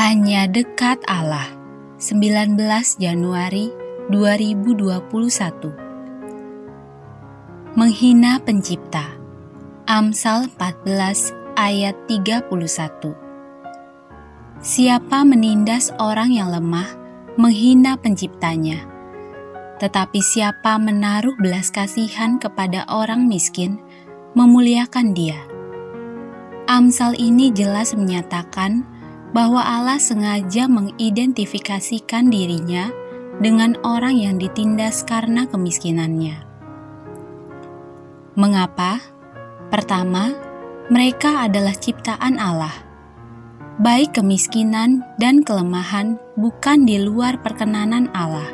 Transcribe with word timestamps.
Hanya 0.00 0.48
dekat 0.48 1.04
Allah. 1.04 1.44
19 2.00 2.56
Januari 2.96 3.68
2021. 4.08 4.96
Menghina 7.76 8.40
pencipta. 8.40 9.12
Amsal 9.84 10.48
14 10.56 11.36
ayat 11.52 11.92
31. 12.08 13.12
Siapa 14.64 15.20
menindas 15.20 15.92
orang 16.00 16.32
yang 16.32 16.48
lemah, 16.48 16.96
menghina 17.36 18.00
penciptanya. 18.00 18.80
Tetapi 19.84 20.24
siapa 20.24 20.80
menaruh 20.80 21.36
belas 21.36 21.68
kasihan 21.68 22.40
kepada 22.40 22.88
orang 22.88 23.28
miskin, 23.28 23.76
memuliakan 24.32 25.12
dia. 25.12 25.44
Amsal 26.64 27.20
ini 27.20 27.52
jelas 27.52 27.92
menyatakan 27.92 28.88
bahwa 29.30 29.62
Allah 29.62 30.02
sengaja 30.02 30.66
mengidentifikasikan 30.66 32.30
dirinya 32.30 32.90
dengan 33.38 33.78
orang 33.86 34.18
yang 34.18 34.36
ditindas 34.36 35.06
karena 35.06 35.46
kemiskinannya. 35.46 36.44
Mengapa? 38.36 39.00
Pertama, 39.70 40.34
mereka 40.90 41.46
adalah 41.46 41.72
ciptaan 41.72 42.36
Allah. 42.42 42.74
Baik 43.80 44.20
kemiskinan 44.20 45.06
dan 45.16 45.40
kelemahan 45.40 46.20
bukan 46.36 46.84
di 46.84 47.00
luar 47.00 47.40
perkenanan 47.40 48.12
Allah. 48.12 48.50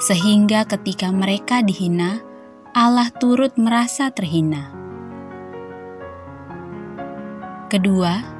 Sehingga 0.00 0.64
ketika 0.64 1.12
mereka 1.12 1.60
dihina, 1.60 2.24
Allah 2.72 3.12
turut 3.20 3.52
merasa 3.60 4.08
terhina. 4.08 4.72
Kedua, 7.68 8.31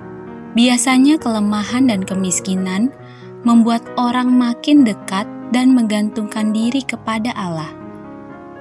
Biasanya 0.52 1.16
kelemahan 1.16 1.88
dan 1.88 2.04
kemiskinan 2.04 2.92
membuat 3.40 3.80
orang 3.96 4.28
makin 4.36 4.84
dekat 4.84 5.24
dan 5.48 5.72
menggantungkan 5.72 6.52
diri 6.52 6.84
kepada 6.84 7.32
Allah, 7.32 7.72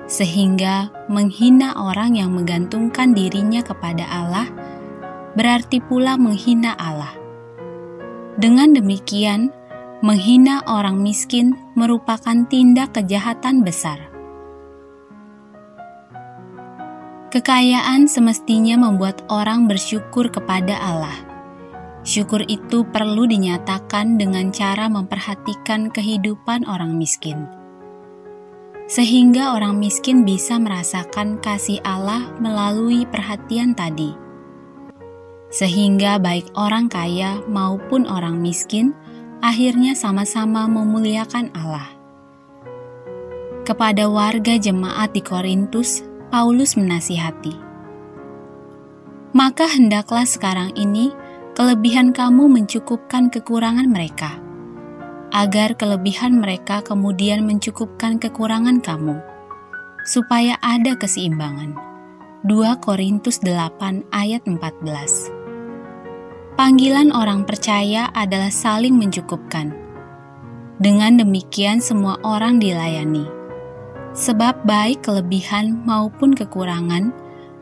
sehingga 0.08 0.88
menghina 1.12 1.76
orang 1.76 2.16
yang 2.16 2.32
menggantungkan 2.32 3.12
dirinya 3.12 3.60
kepada 3.60 4.08
Allah 4.08 4.48
berarti 5.36 5.80
pula 5.84 6.16
menghina 6.16 6.76
Allah. 6.76 7.12
Dengan 8.36 8.72
demikian, 8.72 9.52
menghina 10.00 10.64
orang 10.68 11.00
miskin 11.00 11.56
merupakan 11.76 12.48
tindak 12.48 12.96
kejahatan 12.96 13.64
besar. 13.68 14.00
Kekayaan 17.32 18.12
semestinya 18.12 18.76
membuat 18.76 19.24
orang 19.32 19.64
bersyukur 19.72 20.28
kepada 20.28 20.76
Allah 20.76 21.31
Syukur 22.12 22.44
itu 22.52 22.84
perlu 22.92 23.24
dinyatakan 23.24 24.20
dengan 24.20 24.52
cara 24.52 24.92
memperhatikan 24.92 25.88
kehidupan 25.96 26.68
orang 26.68 27.00
miskin, 27.00 27.48
sehingga 28.84 29.56
orang 29.56 29.80
miskin 29.80 30.28
bisa 30.28 30.60
merasakan 30.60 31.40
kasih 31.40 31.80
Allah 31.88 32.28
melalui 32.44 33.08
perhatian 33.08 33.72
tadi. 33.72 34.12
Sehingga 35.56 36.20
baik 36.20 36.52
orang 36.52 36.92
kaya 36.92 37.40
maupun 37.48 38.04
orang 38.04 38.44
miskin 38.44 38.92
akhirnya 39.40 39.96
sama-sama 39.96 40.68
memuliakan 40.68 41.48
Allah. 41.56 41.96
Kepada 43.64 44.12
warga 44.12 44.60
jemaat 44.60 45.16
di 45.16 45.24
Korintus, 45.24 46.04
Paulus 46.28 46.76
menasihati, 46.76 47.56
"Maka 49.32 49.64
hendaklah 49.72 50.28
sekarang 50.28 50.76
ini..." 50.76 51.31
kelebihan 51.52 52.16
kamu 52.16 52.48
mencukupkan 52.48 53.28
kekurangan 53.28 53.92
mereka, 53.92 54.40
agar 55.36 55.76
kelebihan 55.76 56.40
mereka 56.40 56.80
kemudian 56.80 57.44
mencukupkan 57.44 58.16
kekurangan 58.24 58.80
kamu, 58.80 59.20
supaya 60.08 60.56
ada 60.64 60.96
keseimbangan. 60.96 61.76
2 62.48 62.56
Korintus 62.82 63.44
8 63.44 64.08
ayat 64.16 64.48
14 64.48 66.56
Panggilan 66.56 67.12
orang 67.12 67.44
percaya 67.44 68.08
adalah 68.16 68.50
saling 68.50 68.96
mencukupkan. 68.96 69.76
Dengan 70.82 71.22
demikian 71.22 71.84
semua 71.84 72.18
orang 72.26 72.58
dilayani. 72.58 73.28
Sebab 74.18 74.66
baik 74.66 75.06
kelebihan 75.06 75.86
maupun 75.86 76.34
kekurangan 76.34 77.14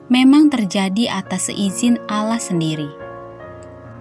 memang 0.08 0.48
terjadi 0.48 1.12
atas 1.12 1.52
seizin 1.52 2.00
Allah 2.08 2.40
sendiri 2.40 3.09